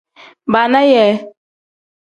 Baana 0.53 0.81
yee. 0.91 1.11